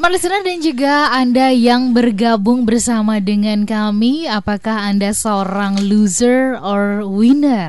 [0.00, 7.04] Smart Listener dan juga Anda yang bergabung bersama dengan kami, apakah Anda seorang loser or
[7.04, 7.68] winner?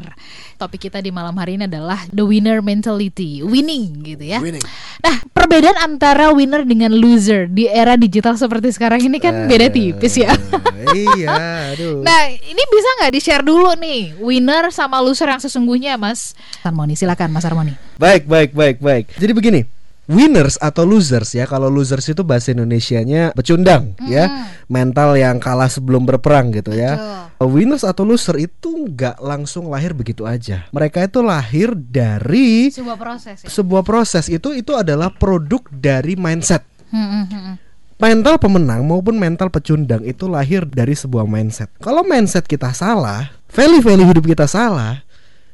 [0.55, 4.39] Topik kita di malam hari ini adalah the winner mentality, winning gitu ya.
[4.39, 4.63] Winning.
[5.03, 10.15] Nah, perbedaan antara winner dengan loser di era digital seperti sekarang ini kan beda tipis
[10.15, 10.31] ya.
[10.31, 11.35] Eh, iya,
[11.75, 11.99] aduh.
[11.99, 16.31] Nah, ini bisa nggak di-share dulu nih, winner sama loser yang sesungguhnya, Mas
[16.63, 16.95] Harmoni?
[16.95, 17.75] Silakan, Mas Harmoni.
[17.99, 19.19] Baik, baik, baik, baik.
[19.19, 19.80] Jadi begini,
[20.11, 21.47] winners atau losers ya.
[21.47, 26.99] Kalau losers itu bahasa Indonesianya pecundang ya, mental yang kalah sebelum berperang gitu ya.
[27.41, 30.69] Winners atau loser itu nggak langsung lahir begitu aja.
[30.69, 33.49] Mereka itu lahir dari Sebuah proses ya.
[33.49, 36.61] sebuah proses itu itu adalah produk dari mindset.
[36.93, 37.55] Hmm, hmm, hmm, hmm.
[38.01, 41.69] Mental pemenang maupun mental pecundang itu lahir dari sebuah mindset.
[41.81, 45.05] Kalau mindset kita salah, value-value hidup kita salah,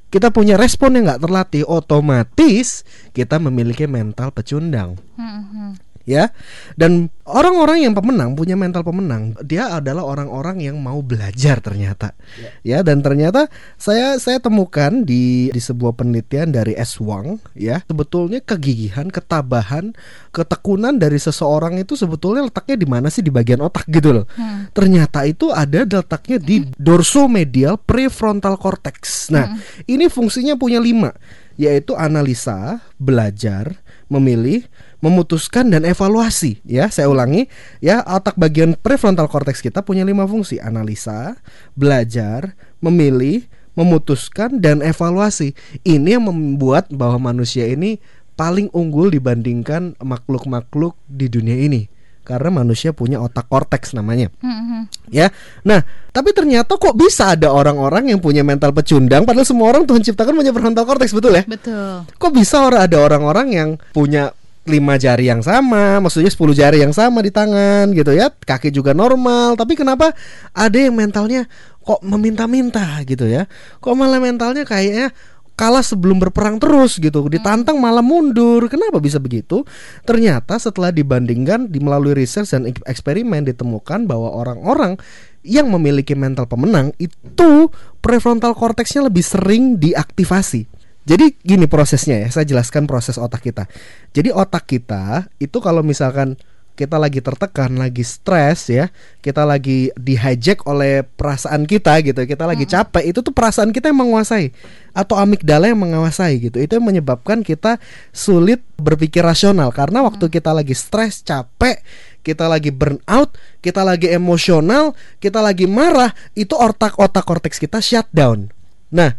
[0.07, 4.95] kita punya respon yang nggak terlatih, otomatis kita memiliki mental pecundang.
[5.19, 5.71] Hmm, hmm.
[6.07, 6.31] Ya,
[6.79, 12.15] dan orang-orang yang pemenang punya mental pemenang, dia adalah orang-orang yang mau belajar ternyata,
[12.63, 12.79] ya.
[12.79, 17.03] Dan ternyata saya saya temukan di di sebuah penelitian dari S.
[17.03, 19.91] Wang, ya, sebetulnya kegigihan, ketabahan,
[20.31, 24.25] ketekunan dari seseorang itu sebetulnya letaknya di mana sih di bagian otak gitu loh.
[24.39, 24.71] Hmm.
[24.71, 29.27] Ternyata itu ada letaknya di dorsomedial prefrontal cortex.
[29.27, 31.11] Nah, ini fungsinya punya lima,
[31.59, 33.75] yaitu analisa, belajar,
[34.07, 34.63] memilih,
[34.99, 36.61] memutuskan dan evaluasi.
[36.65, 37.45] Ya, saya ulangi,
[37.83, 41.37] ya otak bagian prefrontal cortex kita punya lima fungsi: analisa,
[41.77, 43.45] belajar, memilih,
[43.77, 45.53] memutuskan dan evaluasi.
[45.85, 48.01] Ini yang membuat bahwa manusia ini
[48.37, 51.89] paling unggul dibandingkan makhluk-makhluk di dunia ini.
[52.27, 54.83] Karena manusia punya otak korteks namanya Hmm, hmm.
[55.07, 55.31] ya.
[55.63, 55.79] Nah,
[56.11, 60.35] tapi ternyata kok bisa ada orang-orang yang punya mental pecundang padahal semua orang Tuhan ciptakan
[60.35, 61.47] punya frontal cortex betul ya?
[61.47, 62.03] Betul.
[62.03, 64.35] Kok bisa orang ada orang-orang yang punya
[64.67, 68.91] lima jari yang sama, maksudnya 10 jari yang sama di tangan gitu ya, kaki juga
[68.91, 70.11] normal, tapi kenapa
[70.53, 71.47] ada yang mentalnya
[71.81, 73.47] kok meminta-minta gitu ya?
[73.79, 75.15] Kok malah mentalnya kayaknya
[75.57, 78.69] kalah sebelum berperang terus gitu, ditantang malah mundur.
[78.69, 79.65] Kenapa bisa begitu?
[80.05, 85.01] Ternyata setelah dibandingkan di melalui research dan ek- eksperimen ditemukan bahwa orang-orang
[85.41, 87.73] yang memiliki mental pemenang itu
[88.05, 90.76] prefrontal cortexnya lebih sering diaktifasi.
[91.07, 93.63] Jadi gini prosesnya ya, saya jelaskan proses otak kita.
[94.11, 96.35] Jadi otak kita itu kalau misalkan
[96.77, 102.45] kita lagi tertekan, lagi stres ya, kita lagi di hijack oleh perasaan kita gitu, kita
[102.45, 104.53] lagi capek, itu tuh perasaan kita yang menguasai
[104.93, 106.61] atau amigdala yang menguasai gitu.
[106.61, 107.81] Itu yang menyebabkan kita
[108.13, 111.81] sulit berpikir rasional karena waktu kita lagi stres, capek,
[112.21, 118.53] kita lagi burn out, kita lagi emosional, kita lagi marah, itu otak-otak korteks kita shutdown.
[118.93, 119.17] Nah,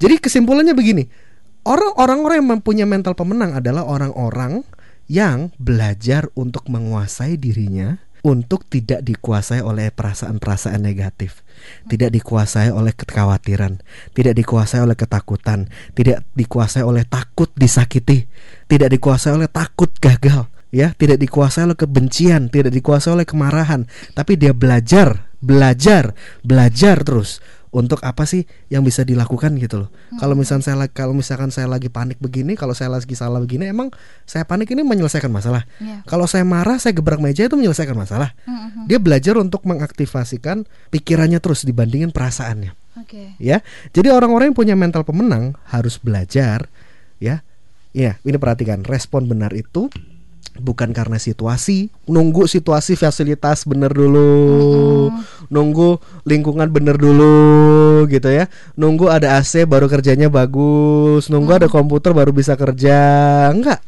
[0.00, 1.04] jadi kesimpulannya begini,
[1.64, 4.64] orang-orang yang mempunyai mental pemenang adalah orang-orang
[5.08, 11.44] yang belajar untuk menguasai dirinya untuk tidak dikuasai oleh perasaan-perasaan negatif,
[11.92, 13.84] tidak dikuasai oleh kekhawatiran,
[14.16, 18.24] tidak dikuasai oleh ketakutan, tidak dikuasai oleh takut disakiti,
[18.64, 23.84] tidak dikuasai oleh takut gagal, ya, tidak dikuasai oleh kebencian, tidak dikuasai oleh kemarahan,
[24.16, 29.90] tapi dia belajar, belajar, belajar terus untuk apa sih yang bisa dilakukan gitu loh.
[30.22, 33.66] Kalau misalkan saya la- kalau misalkan saya lagi panik begini, kalau saya lagi salah begini,
[33.66, 33.90] emang
[34.22, 35.66] saya panik ini menyelesaikan masalah.
[35.82, 36.06] Iya.
[36.06, 38.30] Kalau saya marah, saya gebrak meja itu menyelesaikan masalah.
[38.46, 38.86] Hmm, hmm.
[38.86, 40.62] Dia belajar untuk mengaktifasikan
[40.94, 42.70] pikirannya terus dibandingin perasaannya,
[43.02, 43.34] Oke.
[43.42, 43.58] ya.
[43.90, 46.70] Jadi orang-orang yang punya mental pemenang harus belajar,
[47.18, 47.42] ya.
[47.90, 49.90] Iya, ini perhatikan, respon benar itu
[50.54, 55.10] bukan karena situasi, nunggu situasi fasilitas bener dulu,
[55.50, 58.46] nunggu lingkungan bener dulu gitu ya,
[58.78, 62.98] nunggu ada AC baru kerjanya bagus, nunggu ada komputer baru bisa kerja,
[63.50, 63.82] enggak,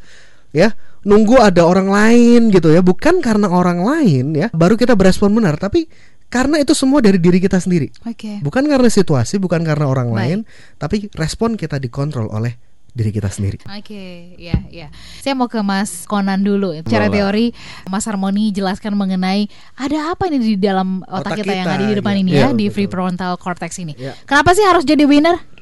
[0.51, 0.75] ya,
[1.07, 5.55] nunggu ada orang lain gitu ya, bukan karena orang lain ya, baru kita berespon benar,
[5.55, 5.87] tapi
[6.27, 8.43] karena itu semua dari diri kita sendiri, Oke.
[8.43, 10.17] bukan karena situasi, bukan karena orang Baik.
[10.19, 10.39] lain,
[10.75, 13.61] tapi respon kita dikontrol oleh diri kita sendiri.
[13.67, 14.87] Oke, ya, ya.
[15.21, 16.73] Saya mau ke Mas Konan dulu.
[16.81, 17.53] Secara teori,
[17.85, 19.45] Mas Harmoni jelaskan mengenai
[19.77, 22.21] ada apa ini di dalam otak, Otak kita, yang kita, ada di depan iya.
[22.21, 22.75] ini Iya, ya, di betul.
[22.89, 23.93] prefrontal cortex ini.
[23.93, 24.17] Iya.
[24.25, 25.56] Kenapa sih harus jadi winner?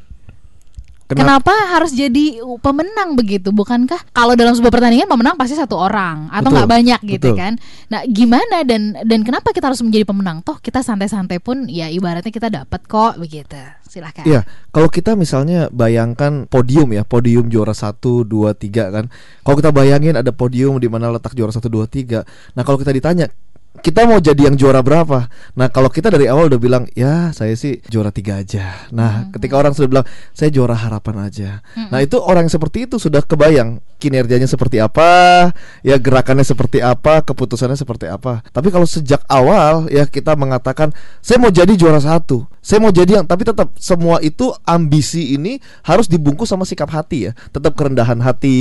[1.05, 1.53] Kenapa?
[1.69, 3.53] harus jadi pemenang begitu?
[3.53, 7.37] Bukankah kalau dalam sebuah pertandingan pemenang pasti satu orang atau nggak banyak gitu betul.
[7.37, 7.53] kan?
[7.93, 10.41] Nah, gimana dan dan kenapa kita harus menjadi pemenang?
[10.41, 13.59] Toh kita santai-santai pun ya ibaratnya kita dapat kok begitu.
[13.85, 14.25] Silahkan.
[14.25, 14.41] Iya,
[14.73, 19.05] kalau kita misalnya bayangkan podium ya, podium juara 1, 2, 3 kan.
[19.45, 22.25] Kalau kita bayangin ada podium di mana letak juara 1, 2, 3.
[22.57, 23.29] Nah, kalau kita ditanya
[23.85, 25.29] kita mau jadi yang juara berapa?
[25.53, 28.89] Nah, kalau kita dari awal udah bilang, ya saya sih juara tiga aja.
[28.89, 31.61] Nah, ketika orang sudah bilang, saya juara harapan aja.
[31.93, 35.49] Nah, itu orang yang seperti itu sudah kebayang kinerjanya seperti apa,
[35.81, 38.43] ya gerakannya seperti apa, keputusannya seperti apa.
[38.51, 40.91] Tapi kalau sejak awal ya kita mengatakan,
[41.23, 45.57] saya mau jadi juara satu, saya mau jadi yang, tapi tetap semua itu ambisi ini
[45.88, 48.57] harus dibungkus sama sikap hati ya, tetap kerendahan hati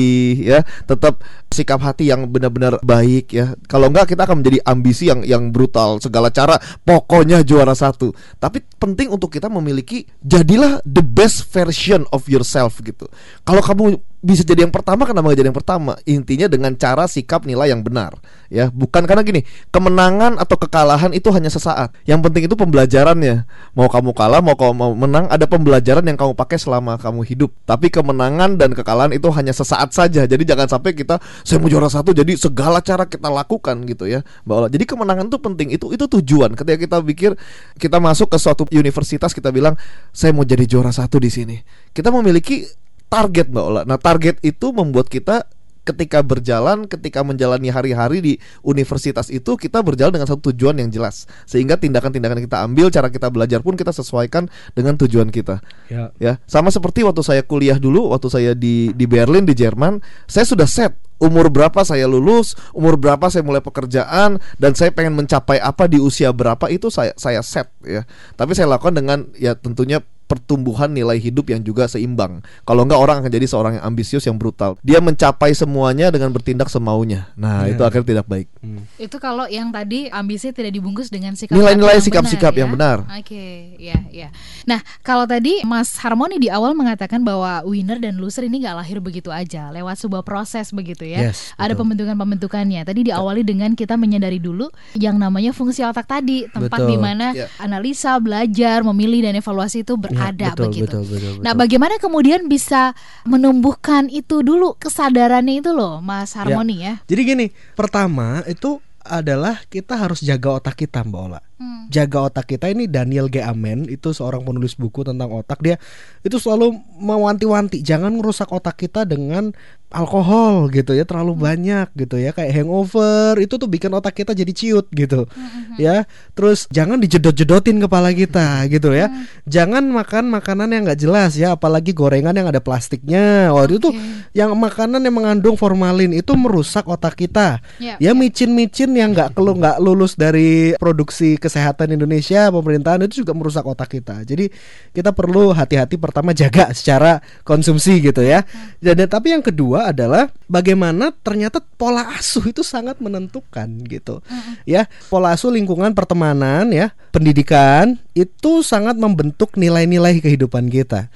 [0.48, 1.20] ya, tetap
[1.50, 3.58] sikap hati yang benar-benar baik ya.
[3.66, 8.10] Kalau enggak kita akan menjadi ambisi yang yang brutal segala cara pokoknya juara satu.
[8.42, 13.06] Tapi penting untuk kita memiliki jadilah the best version of yourself gitu.
[13.46, 15.92] Kalau kamu bisa jadi yang pertama kenapa nggak jadi yang pertama?
[16.08, 18.16] Intinya dengan cara sikap nilai yang benar
[18.48, 18.72] ya.
[18.72, 21.92] Bukan karena gini, kemenangan atau kekalahan itu hanya sesaat.
[22.08, 23.44] Yang penting itu pembelajarannya.
[23.76, 27.52] Mau kamu kalah, mau kamu menang, ada pembelajaran yang kamu pakai selama kamu hidup.
[27.68, 30.24] Tapi kemenangan dan kekalahan itu hanya sesaat saja.
[30.24, 34.24] Jadi jangan sampai kita saya mau juara satu jadi segala cara kita lakukan gitu ya.
[34.48, 34.72] Mbak.
[34.72, 35.68] Jadi kemenangan itu penting.
[35.76, 36.56] Itu itu tujuan.
[36.56, 37.36] Ketika kita pikir
[37.76, 39.76] kita masuk ke suatu universitas kita bilang
[40.16, 41.60] saya mau jadi juara satu di sini.
[41.92, 42.83] Kita memiliki
[43.14, 43.82] target Mbak Ola.
[43.86, 45.46] Nah, target itu membuat kita
[45.84, 48.32] ketika berjalan, ketika menjalani hari-hari di
[48.64, 51.28] universitas itu kita berjalan dengan satu tujuan yang jelas.
[51.44, 55.60] Sehingga tindakan-tindakan kita ambil, cara kita belajar pun kita sesuaikan dengan tujuan kita.
[55.92, 56.10] Ya.
[56.16, 60.48] Ya, sama seperti waktu saya kuliah dulu, waktu saya di di Berlin di Jerman, saya
[60.48, 65.62] sudah set umur berapa saya lulus, umur berapa saya mulai pekerjaan dan saya pengen mencapai
[65.62, 68.02] apa di usia berapa itu saya saya set ya.
[68.34, 72.40] Tapi saya lakukan dengan ya tentunya pertumbuhan nilai hidup yang juga seimbang.
[72.64, 74.76] Kalau enggak orang akan jadi seorang yang ambisius yang brutal.
[74.80, 77.28] Dia mencapai semuanya dengan bertindak semaunya.
[77.36, 77.76] Nah, Iya.
[77.76, 78.48] itu akhirnya tidak baik.
[78.96, 82.74] Itu kalau yang tadi ambisi tidak dibungkus dengan sikap Nilai-nilai yang sikap-sikap benar, yang ya?
[82.74, 82.96] benar.
[83.20, 83.44] Oke,
[83.76, 84.28] ya, ya.
[84.64, 88.98] Nah, kalau tadi Mas Harmoni di awal mengatakan bahwa winner dan loser ini nggak lahir
[89.04, 91.30] begitu aja, lewat sebuah proses begitu ya.
[91.30, 92.84] Yes, Ada pembentukan-pembentukannya.
[92.84, 96.90] Tadi diawali dengan kita menyadari dulu yang namanya fungsi otak tadi, tempat Betul.
[96.90, 97.46] di mana Ya.
[97.58, 100.86] analisa, belajar, memilih dan evaluasi itu berada betul, begitu.
[100.86, 101.60] betul, betul, Nah, betul.
[101.66, 102.94] bagaimana kemudian bisa
[103.26, 106.94] menumbuhkan itu dulu kesadarannya itu loh, Mas Harmoni ya?
[107.04, 111.40] Jadi gini, pertama itu adalah kita harus jaga otak kita, Mbak Ola.
[111.54, 111.86] Hmm.
[111.86, 112.66] Jaga otak kita.
[112.66, 113.38] Ini Daniel G.
[113.38, 115.62] Amen itu seorang penulis buku tentang otak.
[115.62, 115.78] Dia
[116.26, 119.54] itu selalu mewanti-wanti jangan merusak otak kita dengan
[119.94, 123.38] alkohol gitu ya terlalu banyak gitu ya kayak hangover.
[123.38, 125.30] Itu tuh bikin otak kita jadi ciut gitu
[125.78, 126.02] ya.
[126.34, 129.06] Terus jangan dijedot-jedotin kepala kita gitu ya.
[129.46, 133.54] Jangan makan makanan yang nggak jelas ya apalagi gorengan yang ada plastiknya.
[133.54, 133.94] Waktu itu
[134.34, 137.62] yang makanan yang mengandung formalin itu merusak otak kita.
[137.78, 138.10] Ya, ya.
[138.10, 143.92] micin-micin yang nggak kelu nggak lulus dari produksi kesehatan Indonesia pemerintahan itu juga merusak otak
[144.00, 144.24] kita.
[144.24, 144.48] Jadi
[144.96, 148.42] kita perlu hati-hati pertama jaga secara konsumsi gitu ya.
[148.80, 154.18] Jadi tapi yang kedua adalah bagaimana ternyata pola asuh itu sangat menentukan gitu.
[154.66, 161.06] Ya pola asuh lingkungan pertemanan ya pendidikan itu sangat membentuk nilai-nilai kehidupan kita.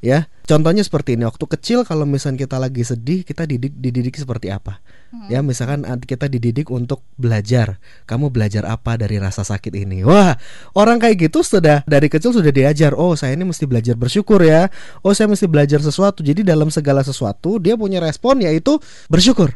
[0.00, 4.50] Ya contohnya seperti ini waktu kecil kalau misalnya kita lagi sedih kita didik dididik seperti
[4.50, 4.82] apa?
[5.30, 7.78] Ya misalkan ad- kita dididik untuk belajar.
[8.10, 10.02] Kamu belajar apa dari rasa sakit ini?
[10.02, 10.34] Wah
[10.74, 14.66] orang kayak gitu sudah dari kecil sudah diajar oh saya ini mesti belajar bersyukur ya.
[15.06, 16.26] Oh saya mesti belajar sesuatu.
[16.26, 19.54] Jadi dalam segala sesuatu dia punya respon yaitu bersyukur.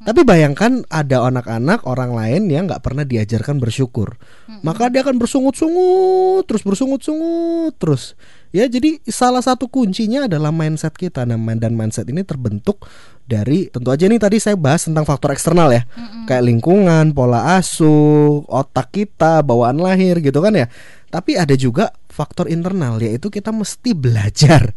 [0.00, 4.16] Tapi bayangkan ada anak-anak orang lain yang nggak pernah diajarkan bersyukur,
[4.64, 8.16] maka dia akan bersungut-sungut terus bersungut-sungut terus.
[8.50, 11.22] Ya jadi salah satu kuncinya adalah mindset kita.
[11.22, 12.82] Nah dan mindset ini terbentuk
[13.30, 15.86] dari tentu aja nih tadi saya bahas tentang faktor eksternal ya,
[16.26, 20.66] kayak lingkungan, pola asuh, otak kita, bawaan lahir gitu kan ya.
[21.10, 24.74] Tapi ada juga faktor internal yaitu kita mesti belajar,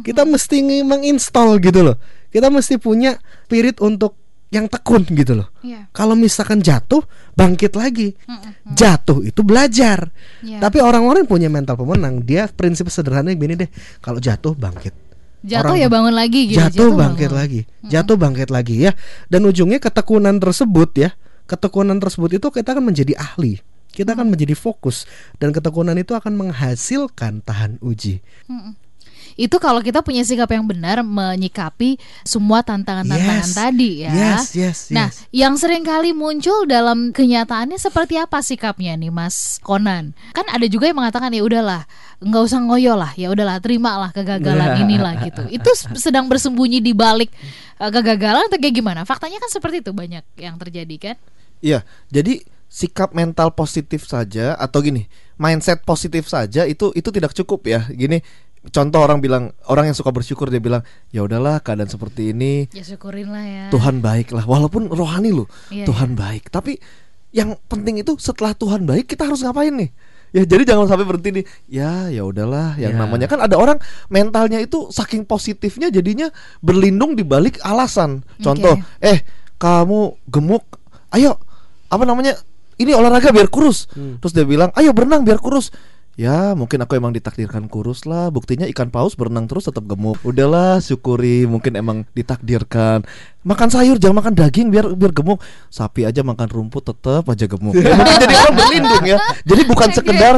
[0.00, 1.96] kita mesti menginstall gitu loh.
[2.30, 4.16] Kita mesti punya spirit untuk
[4.50, 5.48] yang tekun gitu loh.
[5.62, 5.86] Iya.
[5.94, 7.06] Kalau misalkan jatuh,
[7.38, 8.18] bangkit lagi.
[8.26, 8.74] Mm-mm.
[8.74, 10.10] Jatuh itu belajar.
[10.42, 10.58] Iya.
[10.58, 13.70] Tapi orang-orang punya mental pemenang, dia prinsip sederhananya gini deh,
[14.02, 14.92] kalau jatuh bangkit.
[15.40, 16.60] Jatuh Orang- ya bangun lagi gitu.
[16.60, 17.40] Jatuh, bangkit bangun.
[17.40, 17.60] lagi.
[17.86, 18.92] Jatuh bangkit lagi ya.
[19.30, 21.10] Dan ujungnya ketekunan tersebut ya.
[21.48, 23.56] Ketekunan tersebut itu kita akan menjadi ahli.
[23.90, 25.02] Kita akan menjadi fokus
[25.42, 28.22] dan ketekunan itu akan menghasilkan tahan uji.
[28.46, 28.74] Mm-mm.
[29.34, 33.56] Itu kalau kita punya sikap yang benar menyikapi semua tantangan-tantangan Yes.
[33.56, 34.10] tadi ya.
[34.10, 35.26] Yes, yes, Nah, yes.
[35.30, 40.12] yang sering kali muncul dalam kenyataannya seperti apa sikapnya nih Mas Konan?
[40.32, 41.84] Kan ada juga yang mengatakan ya udahlah,
[42.18, 45.42] nggak usah ngoyo lah, ya udahlah terimalah kegagalan inilah gitu.
[45.48, 47.30] Itu sedang bersembunyi di balik
[47.76, 49.00] eh, kegagalan atau kayak gimana?
[49.04, 51.16] Faktanya kan seperti itu banyak yang terjadi kan?
[51.60, 57.66] Iya, jadi sikap mental positif saja atau gini, mindset positif saja itu itu tidak cukup
[57.66, 57.82] ya.
[57.90, 58.22] Gini,
[58.68, 62.84] contoh orang bilang orang yang suka bersyukur dia bilang, "Ya udahlah, keadaan seperti ini Ya
[62.84, 63.64] syukurin lah ya.
[63.72, 66.52] Tuhan baik lah." Walaupun rohani loh, Iya, Tuhan baik.
[66.52, 66.76] Tapi
[67.32, 69.90] yang penting itu setelah Tuhan baik kita harus ngapain nih?
[70.30, 71.44] Ya jadi jangan sampai berhenti nih.
[71.66, 73.00] Ya ya udahlah yang Ya.
[73.02, 73.80] namanya kan ada orang
[74.12, 76.30] mentalnya itu saking positifnya jadinya
[76.62, 78.22] berlindung di balik alasan.
[78.38, 79.26] Contoh, eh
[79.58, 80.62] kamu gemuk,
[81.10, 81.34] ayo
[81.90, 82.38] apa namanya?
[82.80, 83.90] Ini olahraga biar kurus.
[83.92, 85.68] Terus dia bilang, "Ayo berenang biar kurus."
[86.20, 88.28] Ya mungkin aku emang ditakdirkan kurus lah.
[88.28, 90.20] Buktinya ikan paus berenang terus tetap gemuk.
[90.20, 93.08] Udahlah syukuri mungkin emang ditakdirkan.
[93.40, 95.40] Makan sayur jangan makan daging biar biar gemuk.
[95.72, 97.72] Sapi aja makan rumput tetap aja gemuk.
[97.72, 99.16] Ya, Mungkin jadi orang berlindung ya.
[99.48, 100.34] Jadi bukan sekedar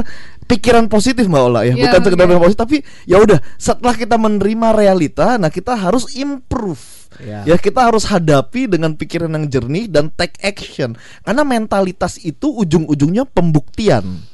[0.46, 1.74] pikiran positif Mbak Ola ya.
[1.74, 2.76] Ya, Bukan sekedar pikiran positif Tapi
[3.10, 7.10] ya udah setelah kita menerima realita Nah kita harus improve.
[7.18, 7.42] Ya.
[7.42, 10.94] Ya kita harus hadapi dengan pikiran yang jernih dan take action.
[11.26, 14.30] Karena mentalitas itu ujung-ujungnya pembuktian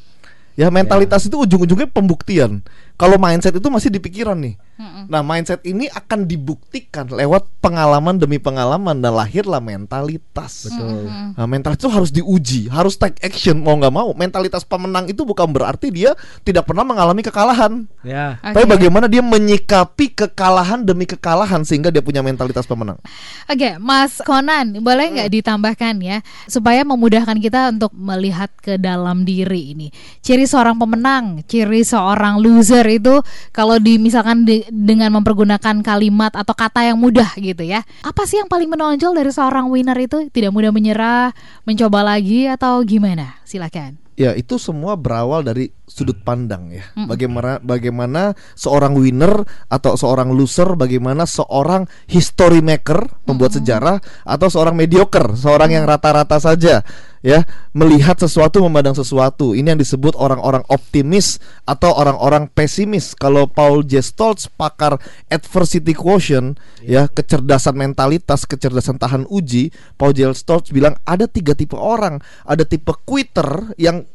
[0.59, 2.67] Ya mentalitas itu ujung-ujungnya pembuktian.
[2.99, 4.59] Kalau mindset itu masih di pikiran nih.
[4.79, 10.71] Nah mindset ini akan dibuktikan lewat pengalaman demi pengalaman dan lahirlah mentalitas.
[10.71, 11.11] Betul.
[11.35, 14.15] Nah mentalitas itu harus diuji, harus take action mau nggak mau.
[14.15, 16.15] Mentalitas pemenang itu bukan berarti dia
[16.47, 17.91] tidak pernah mengalami kekalahan.
[18.07, 18.39] Ya.
[18.39, 18.55] Oke.
[18.55, 23.03] Tapi bagaimana dia menyikapi kekalahan demi kekalahan sehingga dia punya mentalitas pemenang.
[23.51, 29.75] Oke, Mas Konan, boleh nggak ditambahkan ya supaya memudahkan kita untuk melihat ke dalam diri
[29.75, 29.89] ini.
[30.23, 33.19] Ciri seorang pemenang, ciri seorang loser itu
[33.51, 37.85] kalau di misalkan di- dengan mempergunakan kalimat atau kata yang mudah gitu ya.
[38.05, 40.29] Apa sih yang paling menonjol dari seorang winner itu?
[40.29, 41.33] Tidak mudah menyerah,
[41.65, 43.41] mencoba lagi atau gimana?
[43.49, 43.97] Silakan.
[44.19, 46.85] Ya itu semua berawal dari sudut pandang ya.
[46.95, 49.43] Bagaimana bagaimana seorang winner
[49.73, 56.39] atau seorang loser, bagaimana seorang history maker pembuat sejarah atau seorang mediocre, seorang yang rata-rata
[56.39, 56.85] saja
[57.23, 57.43] ya
[57.75, 59.55] melihat sesuatu memandang sesuatu.
[59.55, 63.15] Ini yang disebut orang-orang optimis atau orang-orang pesimis.
[63.19, 64.03] Kalau Paul J.
[64.03, 64.99] Stoltz pakar
[65.31, 70.31] adversity quotient ya kecerdasan mentalitas, kecerdasan tahan uji, Paul J.
[70.35, 72.23] Stoltz bilang ada tiga tipe orang.
[72.47, 74.07] Ada tipe quitter yang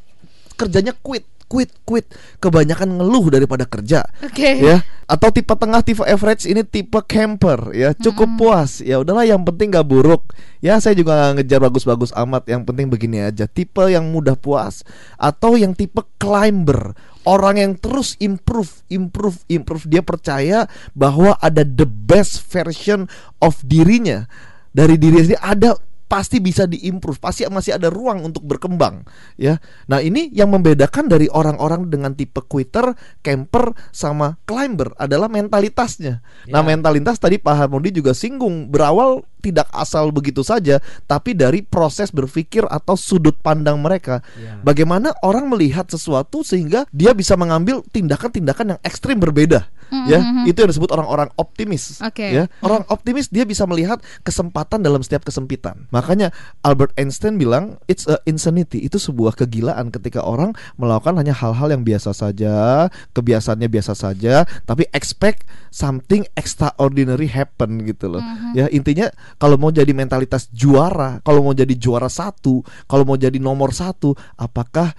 [0.53, 2.10] kerjanya quit quit quit.
[2.41, 4.01] Kebanyakan ngeluh daripada kerja.
[4.25, 4.57] Oke.
[4.57, 4.81] ya.
[5.05, 7.93] Atau tipe tengah tipe average ini tipe camper ya.
[7.93, 8.81] Cukup puas.
[8.81, 10.33] Ya udahlah yang penting gak buruk.
[10.65, 12.50] Ya saya juga nggak ngejar bagus-bagus amat.
[12.50, 13.45] Yang penting begini aja.
[13.45, 14.81] Tipe yang mudah puas
[15.22, 16.98] atau yang tipe climber.
[17.24, 19.86] Orang yang terus improve improve improve.
[19.86, 20.65] Dia percaya
[20.98, 23.05] bahwa ada the best version
[23.38, 24.25] of dirinya.
[24.74, 25.38] Dari diri sendiri.
[25.38, 25.77] Ada
[26.13, 29.01] pasti bisa diimprove, pasti masih ada ruang untuk berkembang,
[29.34, 29.58] ya.
[29.89, 32.93] Nah, ini yang membedakan dari orang-orang dengan tipe quitter,
[33.25, 36.22] camper sama climber adalah mentalitasnya.
[36.53, 36.70] Nah, Ya.
[36.70, 42.63] mentalitas tadi Pak Harmodi juga singgung berawal tidak asal begitu saja, tapi dari proses berpikir
[42.71, 44.23] atau sudut pandang mereka.
[44.39, 44.63] Ya.
[44.63, 49.67] Bagaimana orang melihat sesuatu sehingga dia bisa mengambil tindakan-tindakan yang ekstrim berbeda.
[50.09, 52.01] Ya, itu yang disebut orang-orang optimis.
[52.01, 52.25] Oke.
[52.33, 55.85] Ya, orang optimis dia bisa melihat kesempatan dalam setiap kesempitan.
[55.93, 56.33] Makanya
[56.65, 58.81] Albert Einstein bilang it's a insanity.
[58.81, 64.89] Itu sebuah kegilaan ketika orang melakukan hanya hal-hal yang biasa saja, kebiasaannya biasa saja, tapi
[64.97, 68.23] expect something extraordinary happen gitu loh.
[68.57, 73.37] Ya, intinya kalau mau jadi mentalitas juara, kalau mau jadi juara satu, kalau mau jadi
[73.37, 74.93] nomor satu, apakah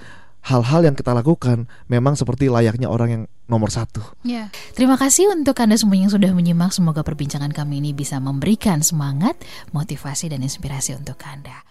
[0.44, 4.00] hal-hal yang kita lakukan memang seperti layaknya orang yang nomor satu?
[4.24, 6.72] Ya, terima kasih untuk Anda semua yang sudah menyimak.
[6.72, 9.40] Semoga perbincangan kami ini bisa memberikan semangat,
[9.72, 11.64] motivasi, dan inspirasi untuk Anda.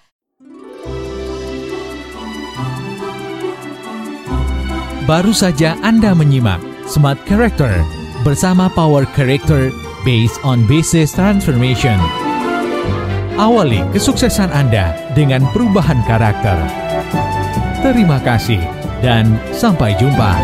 [5.03, 7.83] Baru saja Anda menyimak Smart Character
[8.23, 9.67] bersama Power Character
[10.07, 12.22] based on Basis Transformation.
[13.33, 16.53] Awali kesuksesan Anda dengan perubahan karakter.
[17.81, 18.61] Terima kasih
[19.01, 20.37] dan sampai jumpa.